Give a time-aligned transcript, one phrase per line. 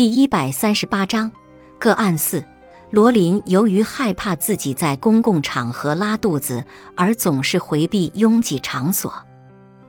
[0.00, 1.30] 第一百三十八章
[1.78, 2.42] 个案四：
[2.88, 6.64] 罗琳由于害怕自己在公共场合拉肚子，
[6.96, 9.12] 而总是回避拥挤场所。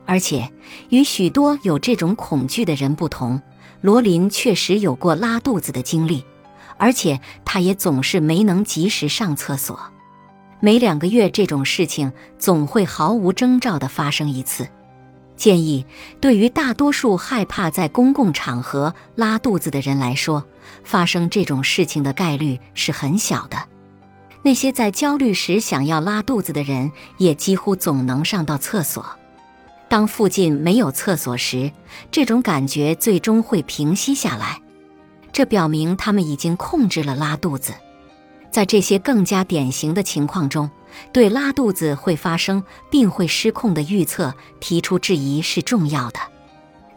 [0.05, 0.51] 而且
[0.89, 3.41] 与许多有这种恐惧的人不同，
[3.79, 6.25] 罗琳确实有过拉肚子的经历，
[6.75, 9.79] 而且她也总是没能及时上厕所。
[10.59, 14.67] 每两个月，这种事情总会毫无征兆地发生一次。
[15.41, 15.87] 建议
[16.19, 20.45] 对于大多数害怕在公共场合拉肚子的人来说，
[20.83, 23.57] 发生这种事情的概率是很小的。
[24.43, 29.03] 那些在焦虑时想要拉肚子的人，也几乎总能上到厕所。
[29.89, 31.71] 当附近没有厕所时，
[32.11, 34.61] 这种感觉最终会平息下来，
[35.31, 37.73] 这表明他们已经控制了拉肚子。
[38.51, 40.69] 在这些更加典型的情况中，
[41.13, 46.19] 对拉肚子会发生并会失控的预测提出质疑是重要的。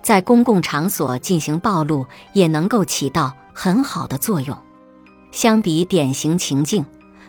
[0.03, 4.57] 在公共场所进行暴露也能够起到很好的作用。
[5.33, 6.85] 相比典型情境，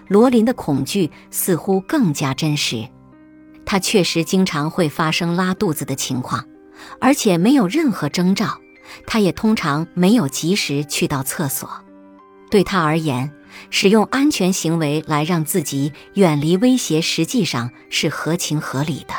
[0.08, 2.88] 罗琳的恐惧似乎更加真实。
[3.66, 6.46] 他确实经常会发生拉肚子的情况，
[7.00, 8.60] 而且没有任何征兆。
[9.08, 11.68] 他也通常没有及时去到厕所。
[12.52, 13.32] 对他而言，
[13.70, 19.14] 使用安全行为来让自己远离威胁，实际上是合情合理的。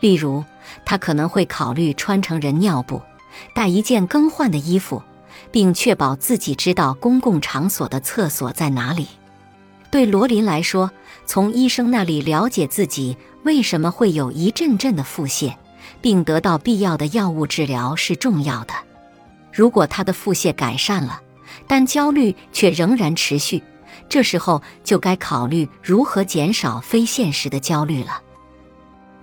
[0.00, 0.44] 例如，
[0.84, 3.00] 他可能会考虑穿成人尿布，
[3.54, 5.02] 带一件更换的衣服，
[5.50, 9.08] 并确保自己知道公共场所的厕所在哪里。
[9.90, 10.90] 对罗琳来说，
[11.24, 15.54] 从医生那里了解自己为什么会有一阵阵的腹泻，
[16.00, 18.74] 并得到必要的药物治疗是重要的。
[19.52, 21.20] 如果他的腹泻改善了，
[21.66, 23.62] 但焦虑却仍然持续，
[24.08, 28.20] 这时候就该考虑如何减少非现实的焦虑了。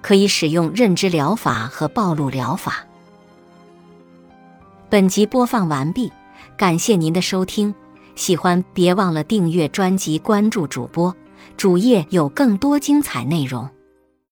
[0.02, 2.86] 可以使用认知疗法和暴露疗法。
[4.90, 6.12] 本集播放完毕，
[6.58, 7.74] 感谢您的收听，
[8.16, 11.16] 喜欢别忘了订阅专辑、关注主播，
[11.56, 13.70] 主页有更多精彩内容。